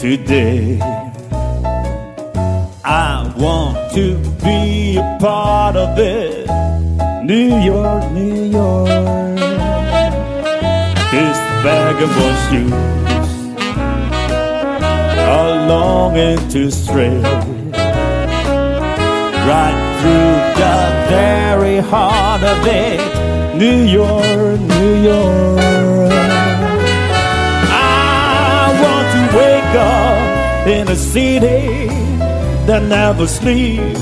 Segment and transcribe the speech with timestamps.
[0.00, 0.49] today.
[33.20, 34.00] the sleeves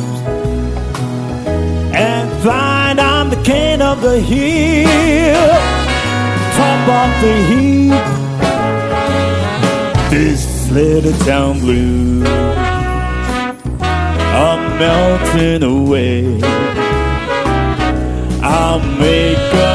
[1.92, 5.48] and find I'm the king of the hill,
[6.56, 8.06] top of the heap.
[10.12, 12.25] This little town blue,
[14.44, 16.41] I'm melting away.
[18.41, 19.67] I'll make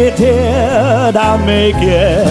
[0.00, 2.26] it, did I make it?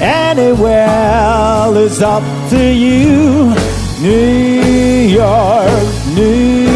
[0.00, 3.54] Anywhere is up to you.
[4.00, 6.73] New York, New York.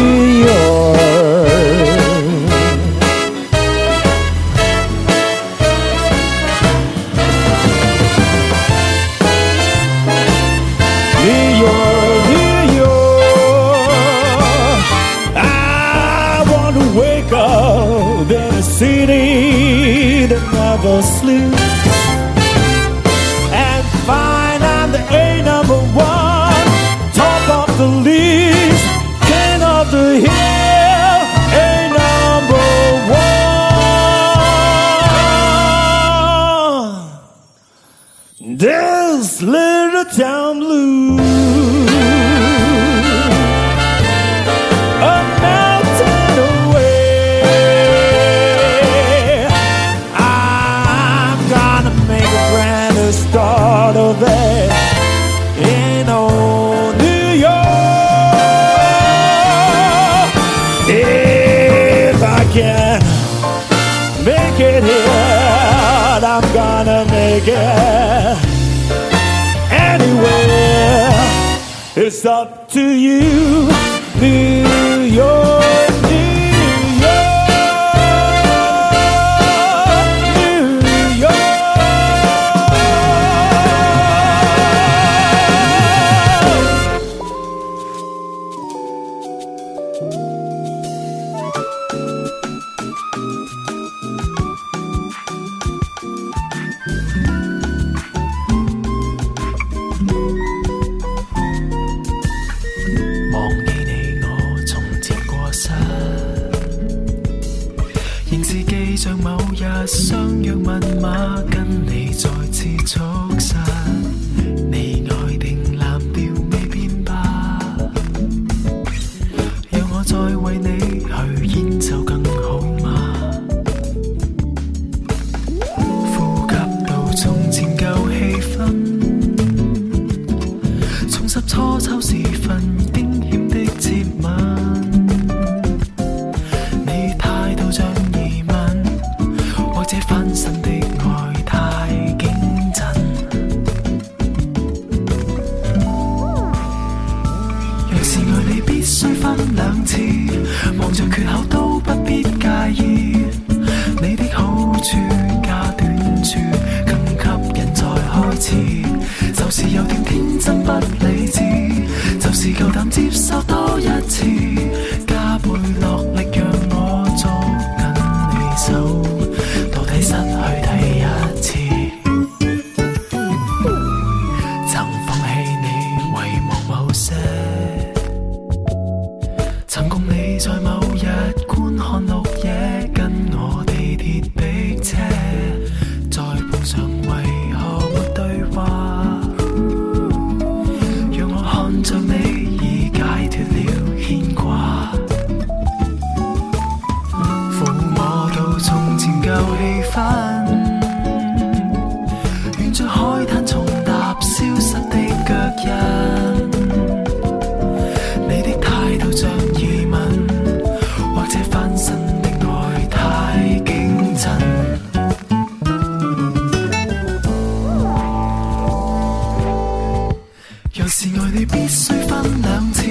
[220.89, 222.81] 是爱你必须分两次，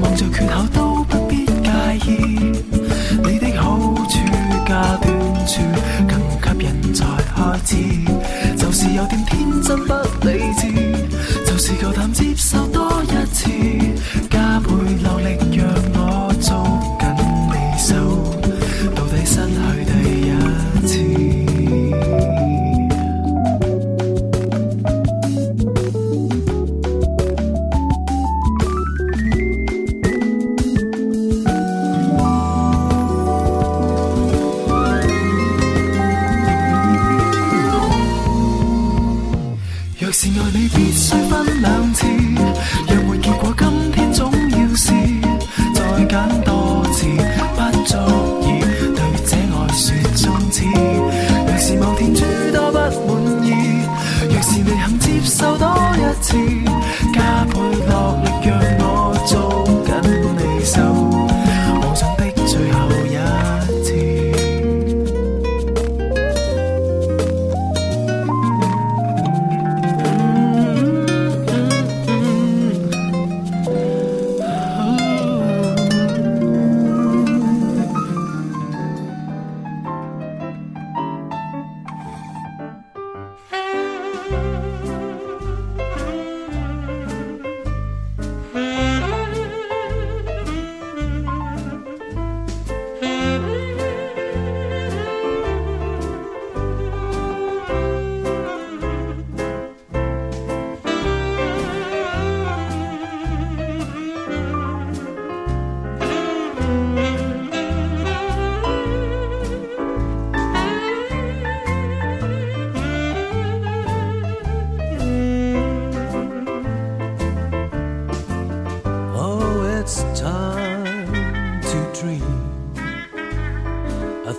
[0.00, 1.52] 望着缺口都不必介
[2.06, 2.28] 意。
[3.24, 3.76] 你的好
[4.08, 4.18] 处
[4.64, 5.10] 加短
[5.44, 5.60] 处，
[6.06, 7.76] 更吸引才开始。
[8.56, 9.92] 就是有点天真不
[10.24, 10.70] 理智，
[11.44, 12.64] 就是够胆接受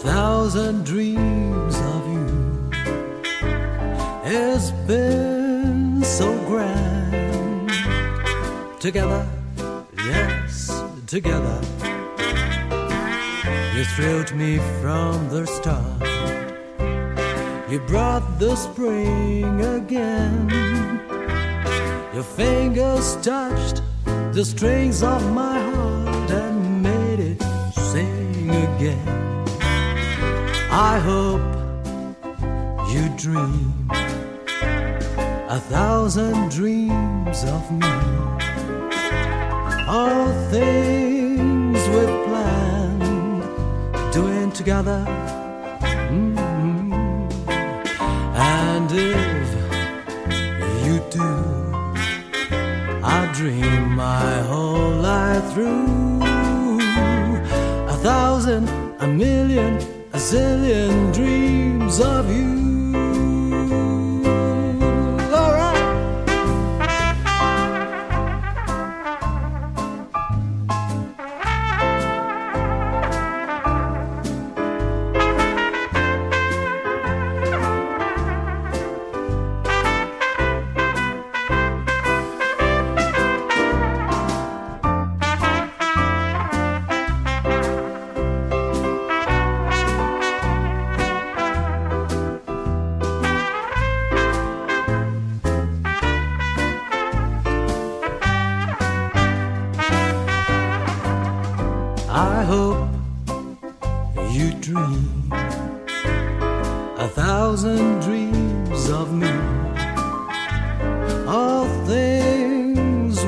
[0.01, 2.69] thousand dreams of you.
[4.23, 7.69] It's been so grand
[8.79, 9.27] together,
[9.97, 11.59] yes, together.
[13.75, 16.01] You thrilled me from the start.
[17.71, 20.49] You brought the spring again.
[22.13, 23.81] Your fingers touched
[24.31, 27.41] the strings of my heart and made it
[27.73, 29.16] sing again.
[30.79, 31.41] I hope
[32.91, 33.89] you dream
[35.49, 37.93] a thousand dreams of me.
[39.87, 43.41] All things we've planned,
[44.13, 45.03] doing together.
[46.11, 46.37] Mm.
[48.35, 49.49] And if
[50.85, 51.31] you do,
[53.03, 55.96] I dream my whole life through
[60.29, 62.46] zillion dreams of you.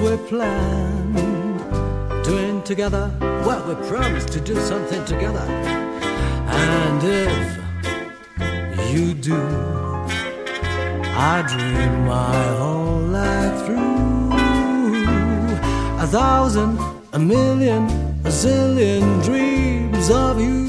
[0.02, 1.16] We planned,
[2.24, 3.12] doing together.
[3.20, 5.46] Well, we promised to do something together.
[6.48, 9.42] And if you do,
[11.32, 14.32] I dream my whole life through
[16.04, 16.80] a thousand,
[17.14, 17.84] a million,
[18.26, 20.69] a zillion dreams of you.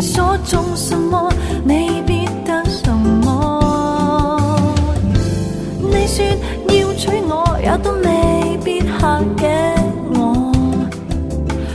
[0.00, 1.30] 所种什么，
[1.64, 3.60] 你必得什么。
[5.80, 6.24] 你说
[6.68, 9.74] 要娶我，也都未必吓嘅
[10.14, 10.52] 我。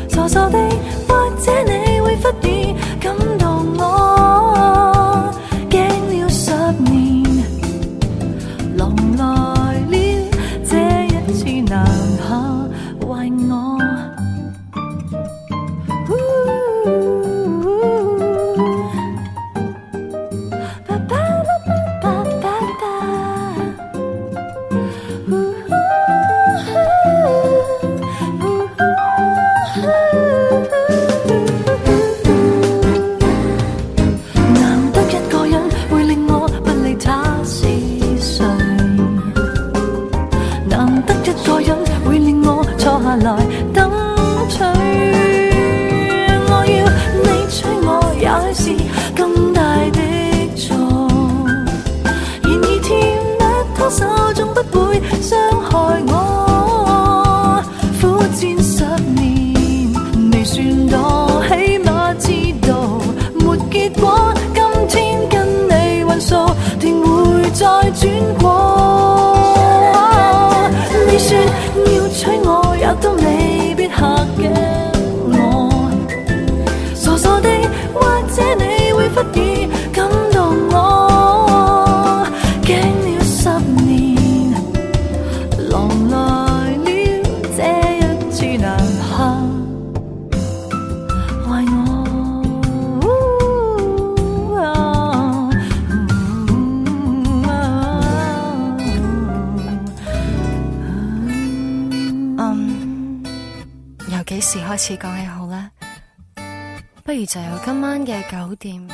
[0.10, 0.58] 傻傻的，
[107.07, 108.89] 不如就由今晚嘅九點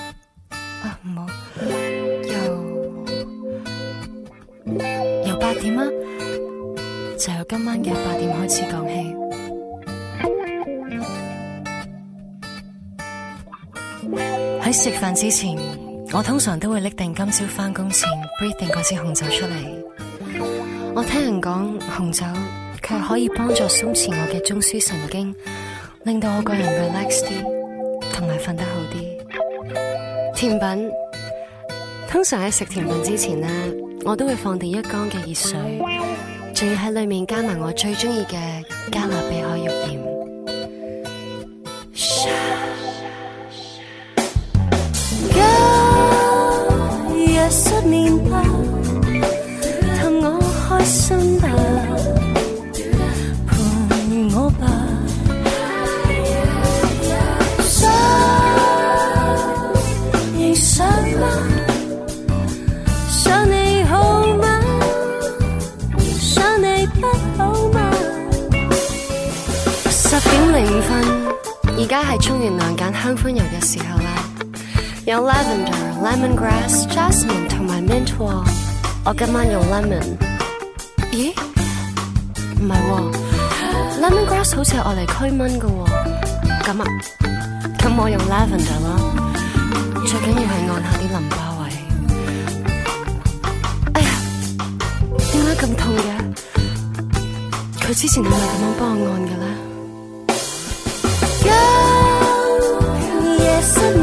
[0.50, 1.26] 啊，唔好，
[2.24, 2.32] 由
[5.26, 5.84] 由八點啊，
[7.18, 9.14] 就由今晚嘅八點開始講起。
[14.62, 15.56] 喺食飯之前，
[16.12, 18.08] 我通常都會拎定今朝返工前
[18.40, 19.84] breathe 定嗰支紅酒出嚟。
[20.94, 22.24] 我聽人講紅酒，
[22.82, 25.34] 佢係可以幫助鬆弛我嘅中樞神經，
[26.04, 27.51] 令到我個人 relax 啲，同埋
[28.42, 30.34] 瞓得好啲。
[30.34, 30.90] 甜品
[32.08, 33.48] 通常喺食甜品之前呢，
[34.04, 35.58] 我都會放定一缸嘅熱水，
[36.54, 40.01] 仲要喺裏面加埋我最中意嘅加勒比海浴鹽。
[71.93, 74.09] 而家係沖完凉拣香薰油嘅時候啦。
[75.05, 78.43] 有 lavender、lemongrass、jasmine 同埋 mint 喎。
[79.05, 80.17] 我今晚用 lemon。
[81.11, 81.35] 咦？
[82.59, 82.91] 唔係喎
[84.01, 85.85] ，lemongrass 好似係愛嚟驱蚊嘅喎。
[86.63, 86.83] 咁啊，
[87.77, 88.97] 咁我用 lavender 啦。
[90.07, 91.69] 最緊要係按下啲淋巴位。
[93.93, 94.09] 哎呀，
[95.31, 96.09] 點解咁痛嘅？
[97.85, 99.62] 佢之前係咪咁樣幫我按嘅咧？
[101.43, 102.79] show.
[103.39, 104.02] Yes, I'm.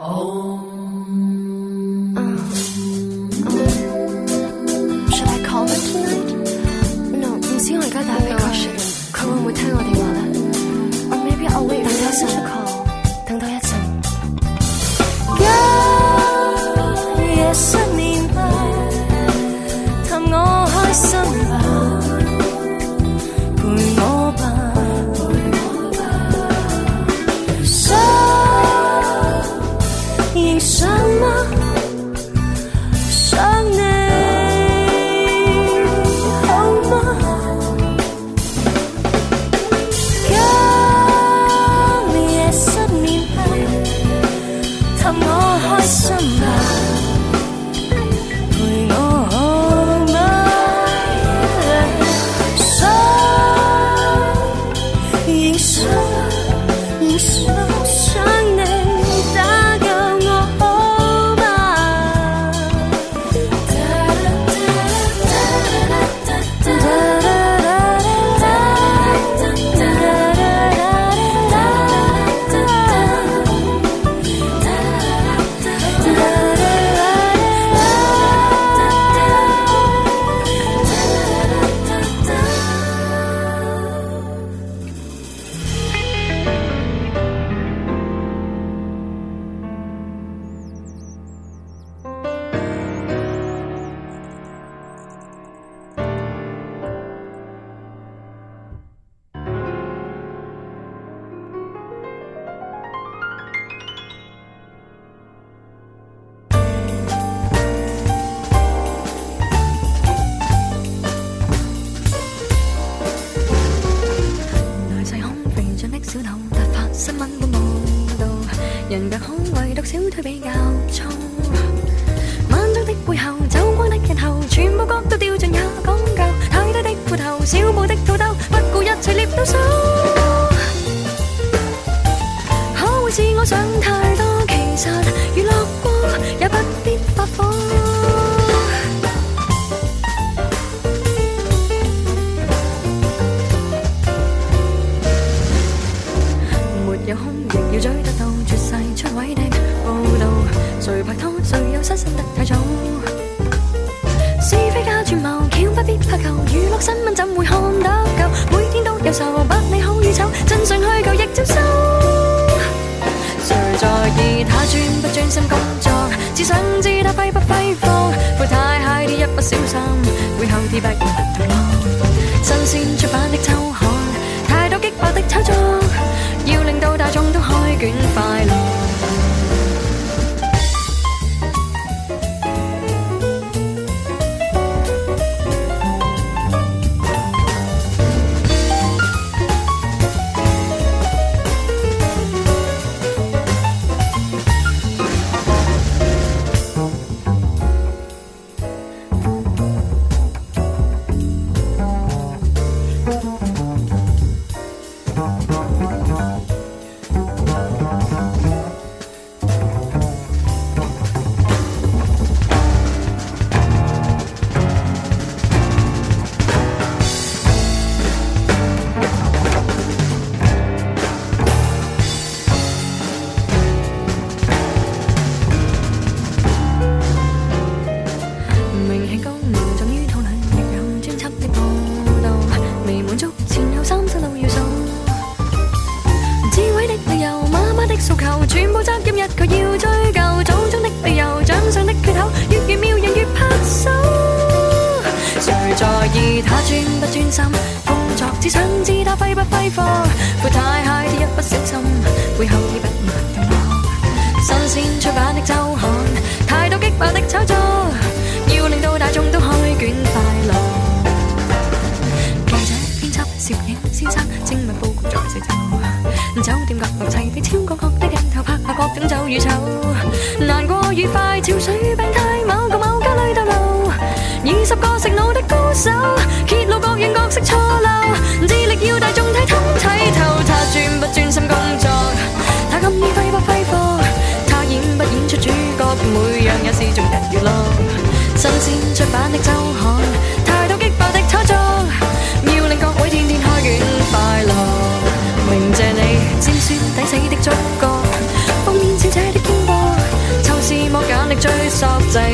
[0.00, 0.60] oh
[2.14, 2.22] no
[5.02, 6.28] you should I call them tonight?
[7.18, 8.78] No，唔知我而家打俾個 Sharon，
[9.12, 10.22] 佢會唔會聽我電話咧
[11.10, 12.67] ？Or maybe I'll wait until six call.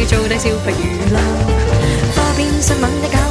[0.07, 1.18] 做低消费娱乐，
[2.14, 3.23] 花边新闻一家。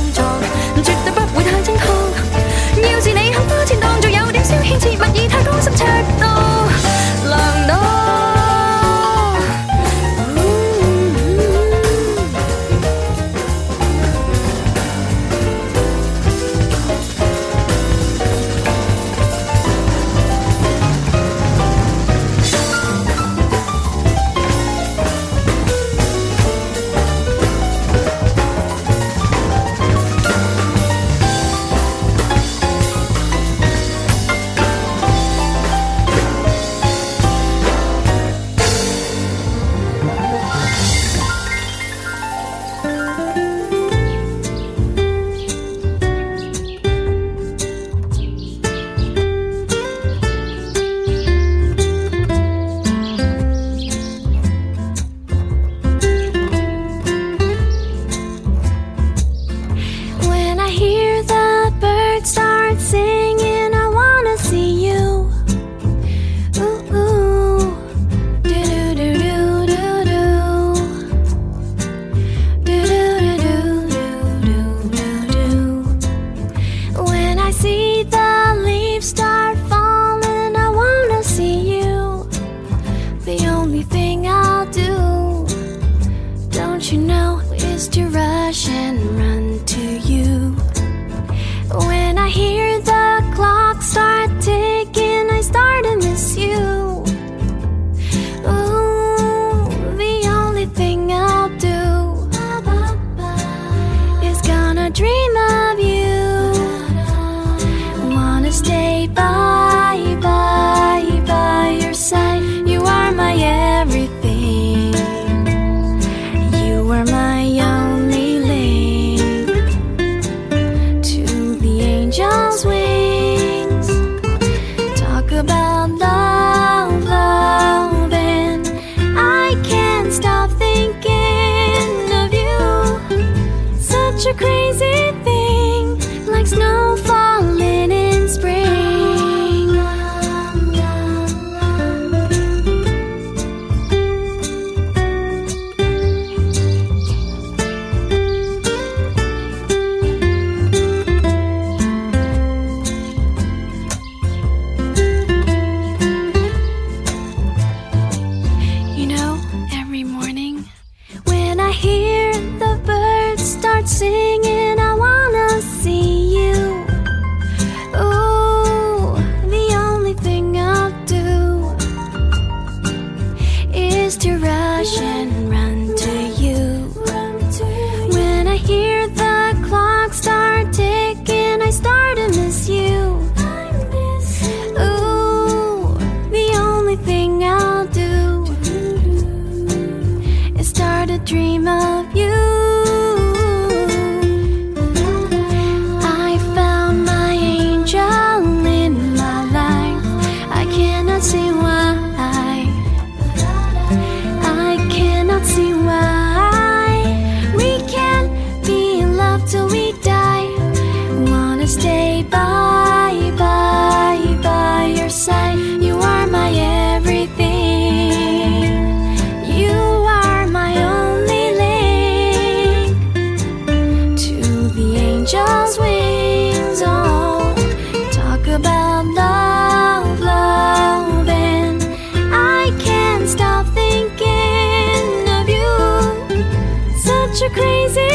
[237.44, 238.13] you're crazy.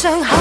[0.00, 0.39] 伤口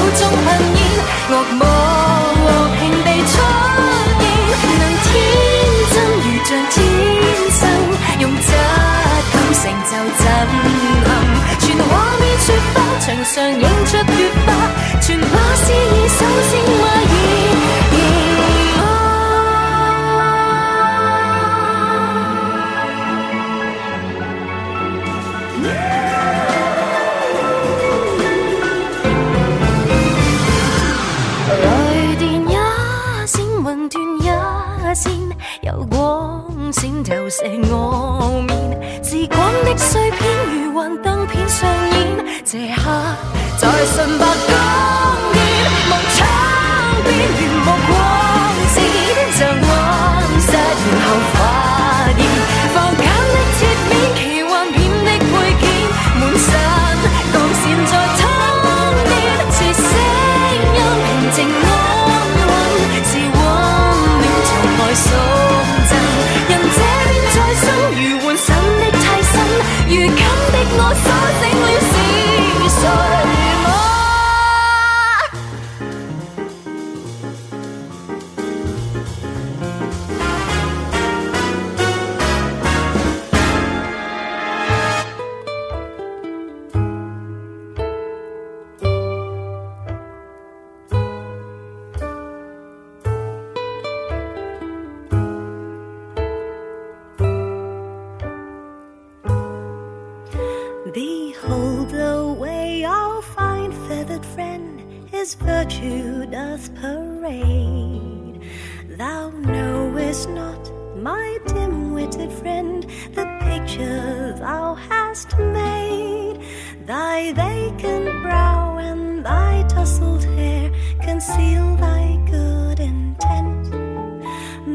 [121.34, 123.72] seal thy good intent.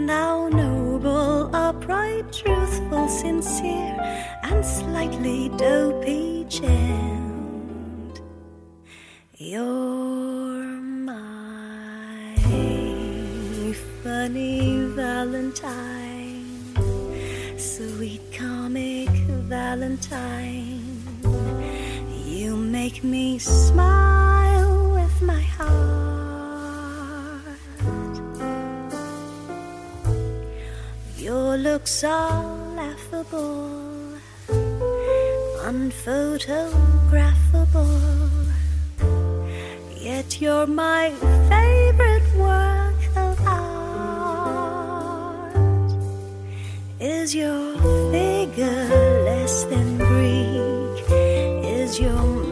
[0.06, 3.96] Thou noble, upright, truthful, sincere,
[4.42, 8.20] and slightly dopey gent.
[9.36, 10.80] You're
[11.10, 11.44] my
[14.04, 16.44] funny Valentine,
[17.56, 19.08] sweet comic
[19.48, 20.96] Valentine.
[22.26, 24.13] You make me smile.
[31.54, 32.42] Looks are
[32.74, 34.18] laughable,
[35.62, 38.00] unphotographable.
[39.96, 41.12] Yet you're my
[41.48, 45.54] favorite work of art.
[47.00, 47.78] Is your
[48.10, 51.04] figure less than Greek?
[51.08, 52.43] Is your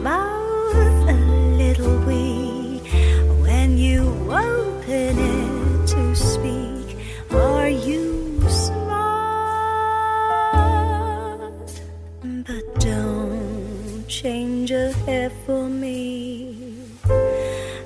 [15.04, 16.54] care for me.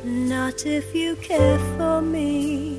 [0.05, 2.76] Not if you care for me.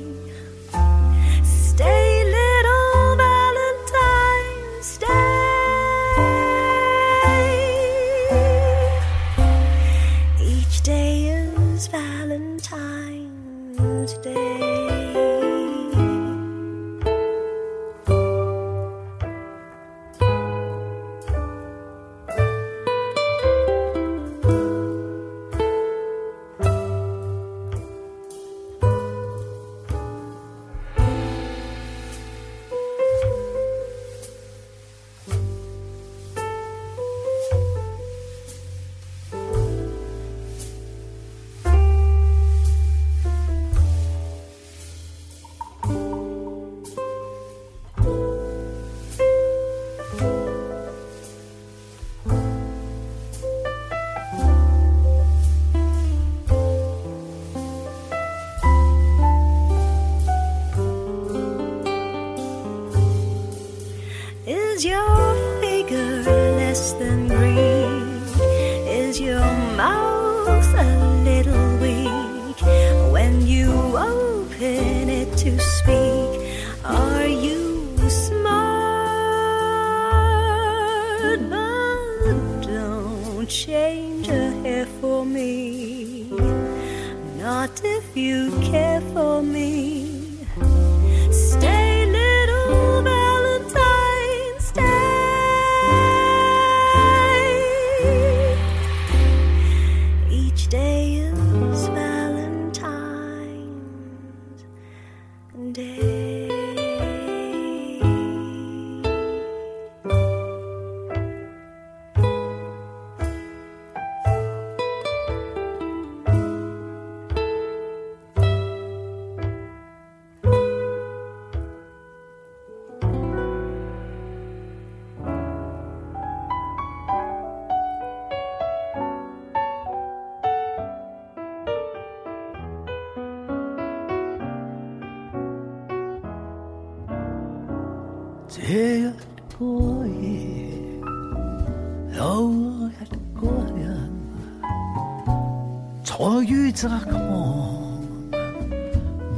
[146.78, 147.10] 坐於窄巷，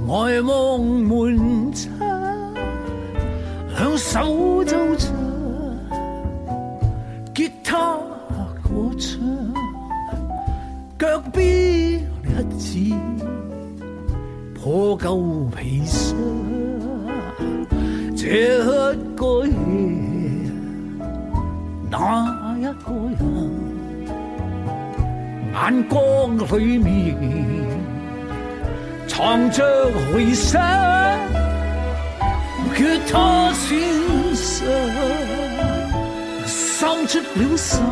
[0.06, 1.88] 呆望門窗，
[3.74, 5.08] 兩手奏着
[7.34, 7.96] 吉他
[8.62, 9.18] 歌唱，
[10.98, 12.28] 腳邊一
[12.58, 12.94] 支
[14.54, 16.14] 破舊皮箱。
[18.14, 19.54] 這一個夜，
[21.90, 23.79] 那一個人，
[25.52, 27.16] 眼光里面
[29.08, 30.60] 藏着回聲，
[32.76, 33.68] 吉他先
[34.34, 34.66] 生
[36.46, 37.82] 伸出了手，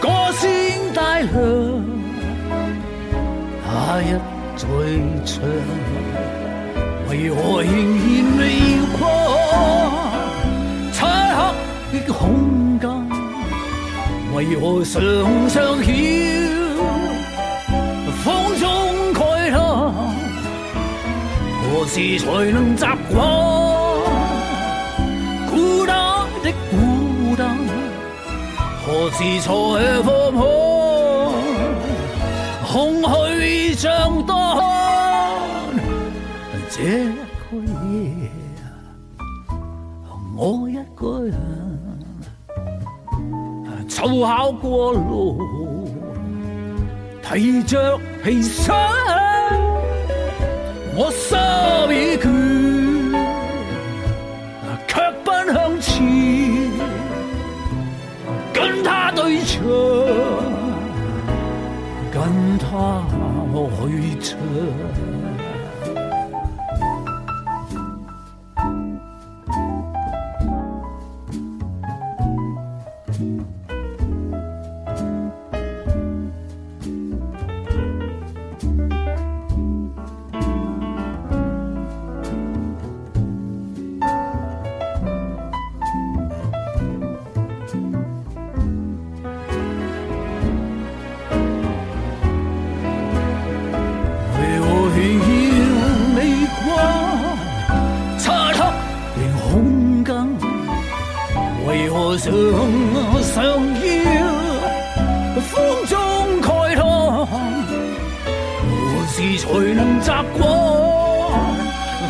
[0.00, 0.50] 歌聲
[0.92, 1.32] 帶亮，
[3.64, 4.04] 那一
[4.56, 4.66] 再
[5.24, 5.32] 唱。
[7.08, 8.04] 为何仍然
[8.36, 8.42] 未
[8.98, 9.00] 过
[10.92, 10.96] 漆
[11.92, 12.65] 黑的空？
[14.36, 15.00] 为何常
[15.48, 15.88] 常曉
[18.22, 18.24] 風
[18.60, 18.68] 中
[19.14, 19.56] 慨嘆？
[21.62, 23.14] 何時才能習慣
[25.50, 27.56] 孤單的孤單？
[28.84, 29.48] 何時才
[30.02, 30.38] 放開
[32.70, 34.60] 空虛像當？
[36.68, 36.82] 這
[37.48, 37.56] 個
[37.88, 38.30] 夜，
[40.36, 41.34] 我一個人
[44.06, 45.90] 湊巧過路，
[47.22, 48.76] 提着皮箱，
[50.94, 51.36] 我心
[51.90, 52.24] 已倦，
[54.86, 56.06] 卻不向前，
[58.54, 59.64] 跟他對唱，
[62.12, 63.02] 跟他
[63.58, 64.38] 去唱。
[102.26, 102.34] 常
[103.22, 103.34] 常
[103.84, 104.26] 要
[105.40, 105.54] 風
[105.86, 105.94] 中
[106.42, 106.82] 慨嘆，
[108.66, 108.68] 何
[109.12, 110.42] 時才能習慣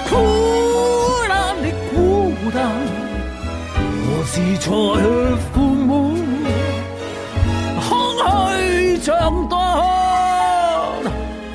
[0.09, 0.11] 苦
[1.29, 1.95] 難的孤
[2.51, 2.57] 單？
[4.07, 4.65] 何時才
[5.53, 5.85] 父母
[7.87, 7.87] 空
[8.17, 8.27] 虛
[9.03, 9.13] 像
[9.51, 9.55] 當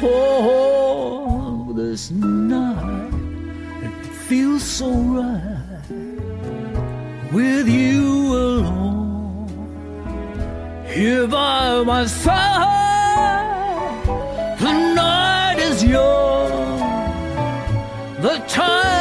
[0.03, 3.09] ？Oh, this night
[4.29, 5.31] feels so right
[7.33, 8.30] with you
[11.27, 12.67] by my side.
[14.59, 16.79] The night is young.
[18.21, 19.00] The time.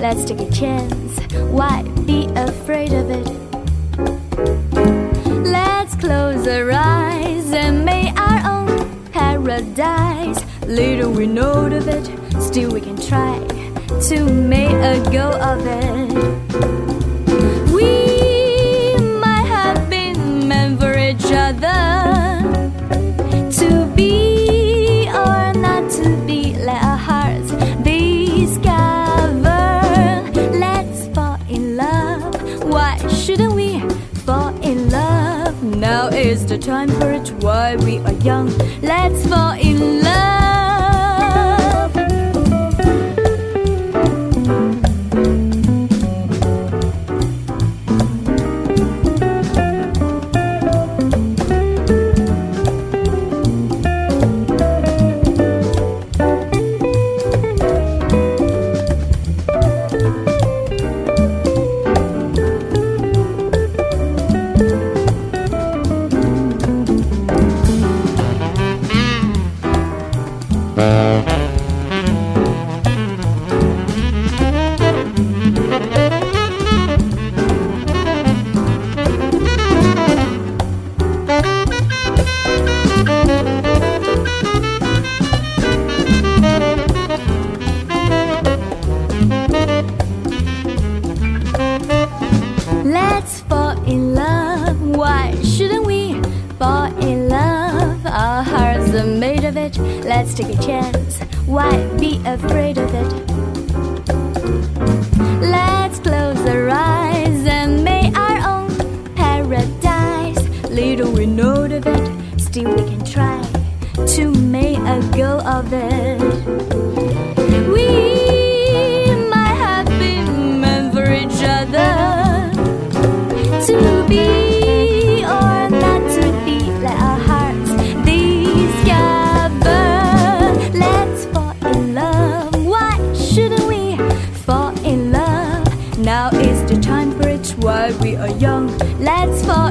[0.00, 1.20] Let's take a chance.
[1.50, 3.28] Why be afraid of it?
[5.44, 10.42] Let's close our eyes and make our own paradise.
[10.66, 12.06] Little we know of it,
[12.40, 13.38] still we can try
[14.08, 16.89] to make a go of it.
[36.50, 38.48] the time for it while we are young.
[38.82, 39.69] Let's fall in.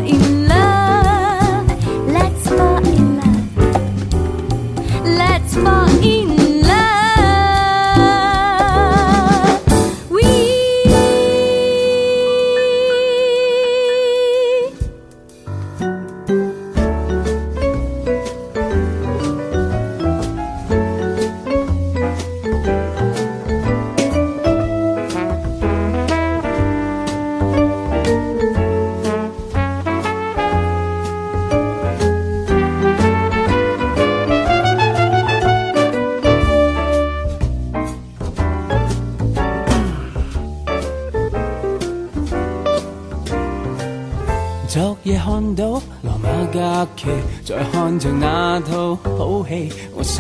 [0.06, 0.69] In love.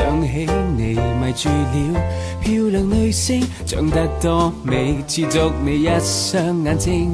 [0.10, 2.02] 想起你迷住了
[2.42, 7.12] 漂亮女星，长得多美，持足你一双眼睛，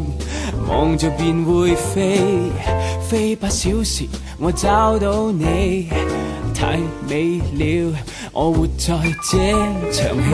[0.70, 2.22] 望着便会飞。
[3.06, 4.06] 飞八小时
[4.40, 5.90] 我找到你，
[6.54, 6.80] 太
[7.10, 7.94] 美了，
[8.38, 8.94] 我活在
[9.32, 9.38] 這
[9.94, 10.30] 場戲，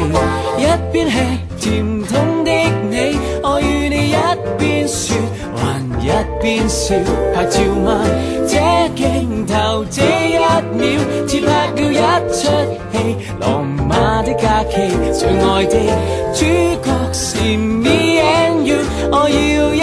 [0.57, 1.13] 一邊吃
[1.59, 2.49] 甜筒的
[2.89, 4.15] 你，我與你一
[4.57, 5.15] 邊說。
[5.55, 6.09] 還一
[6.41, 6.95] 邊笑
[7.35, 8.03] 拍照嗎？
[8.49, 8.57] 這
[8.97, 10.33] 鏡頭這一
[10.79, 10.97] 秒，
[11.29, 12.01] 似拍了一
[12.33, 12.41] 出
[12.91, 12.93] 戲。
[13.39, 13.43] 羅
[13.87, 14.73] 馬的假期，
[15.13, 15.77] 最愛的。
[16.33, 16.41] 主
[16.83, 18.77] 角是 me and you，
[19.11, 19.77] 我要一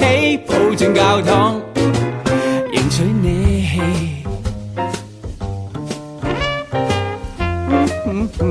[0.00, 1.60] 起抱進教堂，
[8.40, 8.46] 还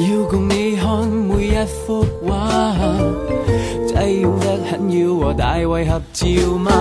[0.00, 2.50] 要共你看每一幅画
[3.86, 6.26] 挤拥得很要和大卫合照
[6.58, 6.72] 吗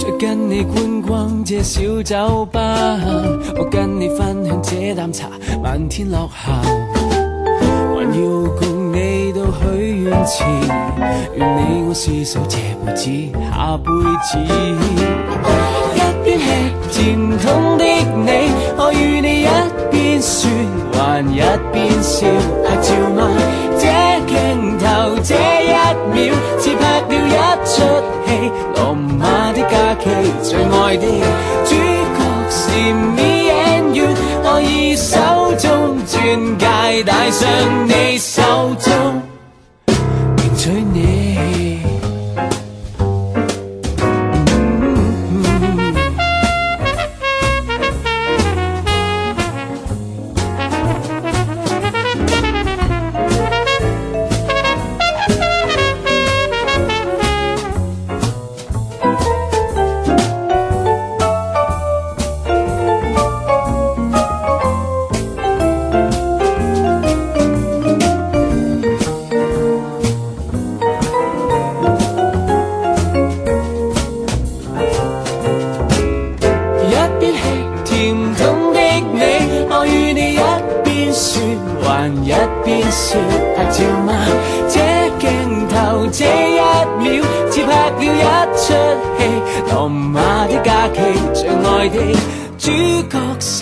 [0.00, 2.60] 再跟你观光这小酒吧。
[3.56, 5.30] 我跟你分享这啖茶
[5.62, 6.60] 漫天落霞
[7.94, 10.44] 还要共你到许愿池，
[11.34, 12.56] 愿你我廝守这
[12.86, 13.10] 辈子
[13.50, 13.90] 下辈
[14.22, 14.38] 子。
[16.24, 16.38] 一边
[16.88, 18.30] 吃甜筒的你，
[18.76, 19.44] 我与你一
[19.90, 20.48] 边说
[20.92, 22.28] 还一边笑
[22.62, 23.18] 拍照吗？
[23.76, 23.82] 这
[24.28, 24.84] 镜头
[25.24, 25.74] 这一
[26.14, 27.34] 秒，似拍了一
[27.66, 27.82] 出
[28.24, 28.30] 戏。
[28.76, 30.04] 罗马的假期，
[30.44, 31.04] 最爱的
[31.64, 32.18] 主角
[32.48, 32.62] 是
[32.94, 34.06] me and you，
[34.44, 34.94] 我以
[36.58, 37.48] 介带上
[37.88, 38.42] 你手
[38.76, 39.33] 套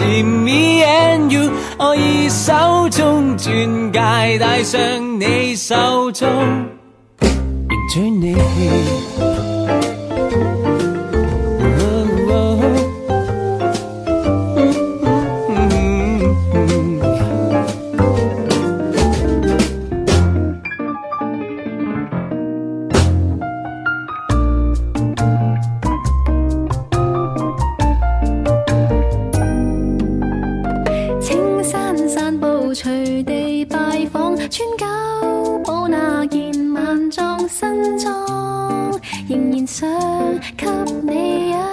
[0.02, 4.80] 是 me and you，我已手中钻戒戴上
[5.20, 6.28] 你手中，
[7.20, 8.34] 迎娶你。
[32.74, 38.98] 随地拜访，穿九宝那件万丈新装，
[39.28, 39.88] 仍然想
[40.56, 40.66] 给
[41.02, 41.71] 你一。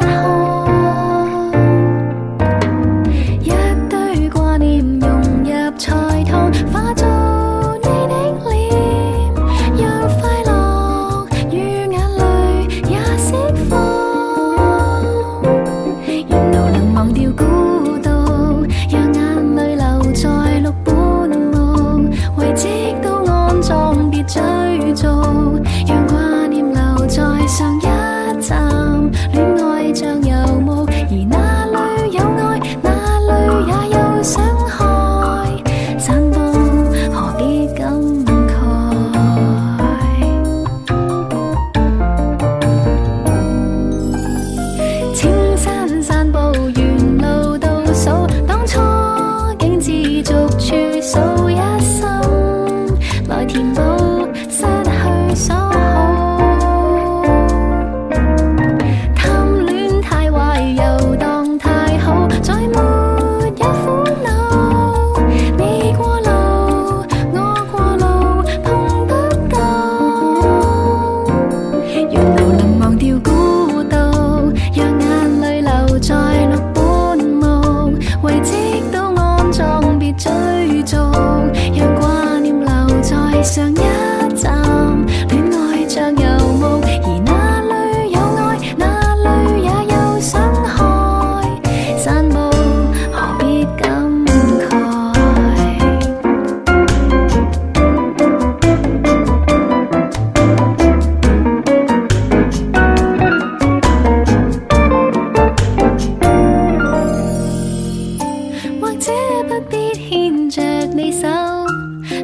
[110.95, 111.27] 你手，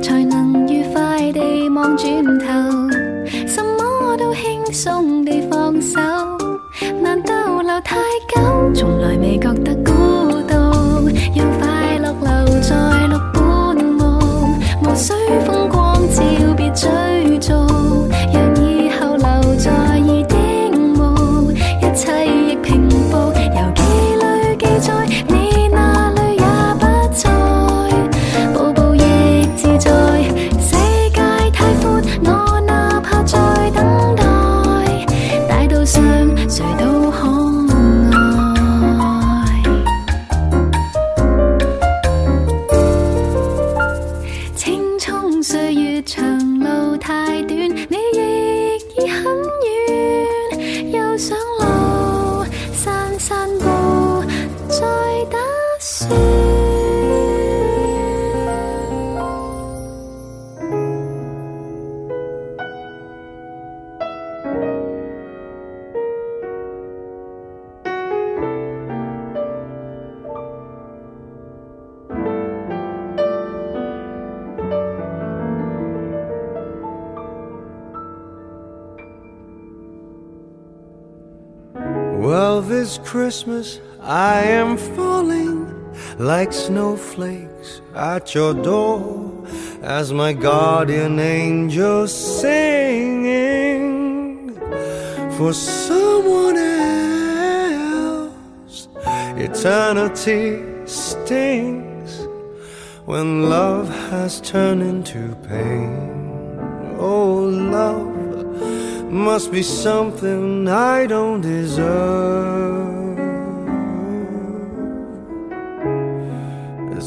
[0.02, 2.46] 才能愉快地望转头，
[3.48, 5.25] 什么我都轻松。
[86.46, 89.44] like snowflakes at your door
[89.82, 93.26] as my guardian angel singing
[95.38, 97.68] for someone else.
[99.48, 102.28] Eternity stings
[103.06, 106.96] when love has turned into pain.
[107.00, 107.40] Oh,
[107.80, 108.14] love
[109.12, 113.05] must be something I don't deserve.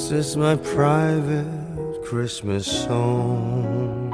[0.08, 4.10] This is my private Christmas song.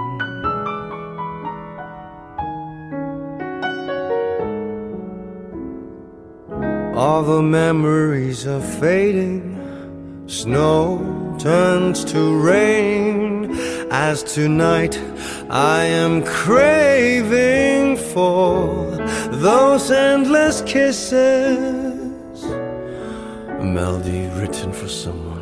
[6.97, 13.57] All the memories are fading, snow turns to rain.
[13.92, 15.01] As tonight
[15.49, 18.97] I am craving for
[19.30, 25.34] those endless kisses, a melody written for someone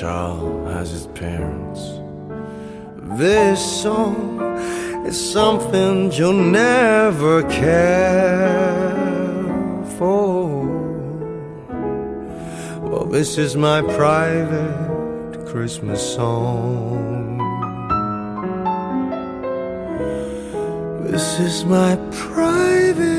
[0.00, 1.80] child has his parents.
[3.18, 4.40] This song
[5.06, 8.96] is something you'll never care
[9.98, 10.64] for.
[12.88, 17.36] Well, this is my private Christmas song.
[21.10, 23.10] This is my private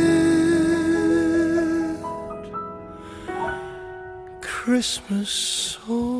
[4.42, 6.11] Christmas song.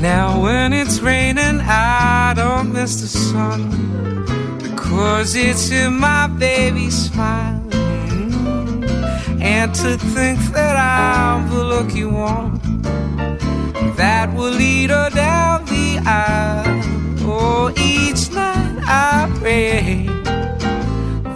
[0.00, 3.70] Now when it's raining, I don't miss the sun
[4.62, 7.60] because it's in my baby's smile.
[9.42, 12.60] And to think that I'm the lucky one
[13.96, 16.80] that will lead her down the aisle.
[17.22, 20.06] Oh, each night I pray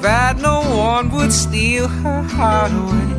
[0.00, 3.13] that no one would steal her heart away.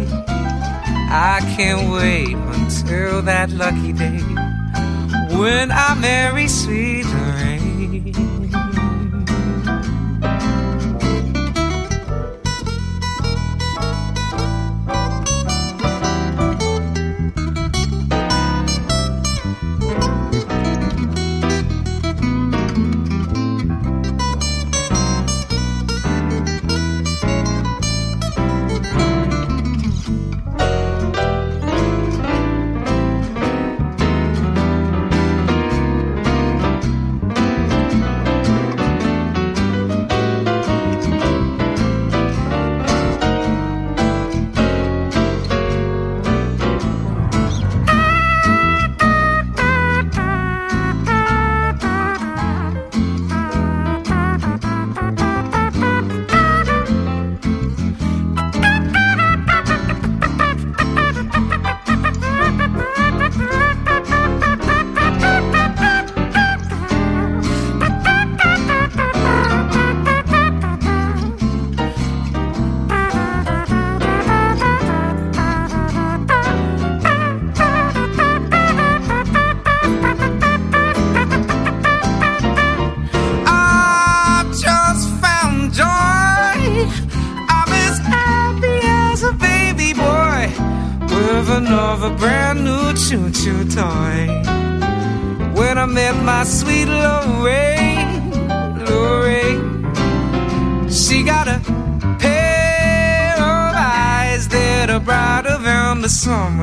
[1.17, 4.19] I can't wait until that lucky day
[5.39, 7.05] when I marry sweet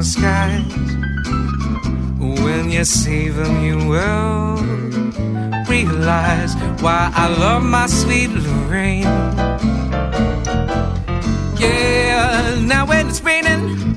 [0.02, 0.72] summer skies.
[2.18, 4.56] When you see them, you will
[5.68, 9.02] realize why I love my sweet Lorraine.
[11.58, 13.96] Yeah, now when it's raining,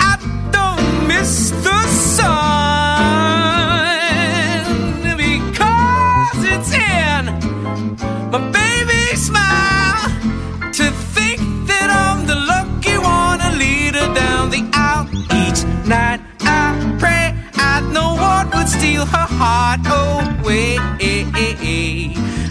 [0.00, 0.16] I
[0.52, 1.87] don't miss the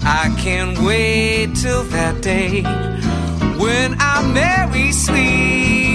[0.09, 2.61] I can't wait till that day
[3.61, 5.86] when I marry sweet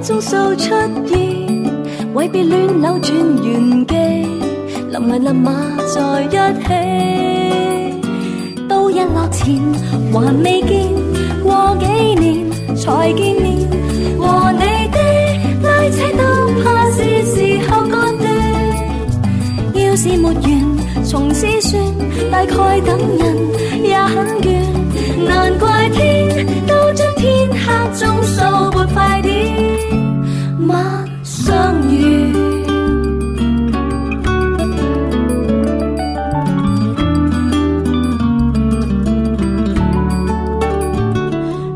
[0.00, 0.68] 鐘數出
[1.06, 1.16] 現，
[2.12, 3.94] 為別戀扭轉原機，
[4.92, 5.52] 臨危立马
[5.86, 6.28] 在一
[6.62, 6.68] 起，
[8.68, 9.58] 到日落前
[10.12, 10.92] 還未見，
[11.42, 11.86] 過幾
[12.20, 13.46] 年才見面，
[14.18, 14.60] 和你
[14.92, 14.98] 的
[15.62, 16.22] 拉扯都
[16.62, 17.36] 怕是時
[17.70, 18.26] 候乾斷。
[19.74, 21.82] 要是沒緣，從此算，
[22.30, 24.60] 大概等人也很倦。
[25.26, 27.64] 難怪天都將天黑
[27.98, 29.15] 中數撥快，
[31.26, 32.32] 相遇。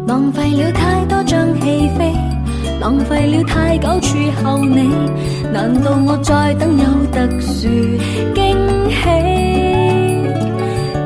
[0.07, 2.15] 浪費了太多張戲飛，
[2.81, 4.89] 浪費了太久處候你，
[5.53, 7.67] 難道我再等有特殊
[8.37, 8.39] 驚
[8.89, 9.03] 喜？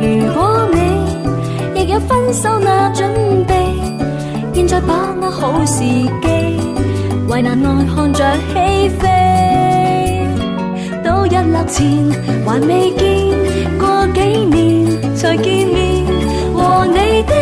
[0.01, 3.09] 如果你亦有分手那準
[3.47, 3.53] 備，
[4.53, 6.44] 現在把握好時機，
[7.35, 9.09] 为难爱看着起飞
[11.03, 12.09] 到日落前
[12.47, 14.21] 还未见过几
[14.55, 16.07] 年才见面
[16.55, 17.35] 和你的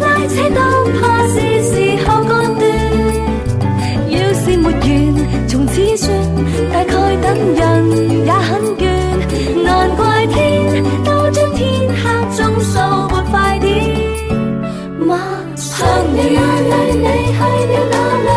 [0.00, 0.60] 拉扯都
[0.98, 1.34] 怕是
[1.64, 1.74] 时
[2.06, 2.64] 候干断
[4.08, 6.08] 要是没完从此说
[6.72, 8.82] 大概等人也很倦
[9.62, 12.78] 难怪天都将天黑中数
[13.10, 13.68] 没快点
[15.06, 15.14] 马
[15.56, 18.35] 上你去了哪里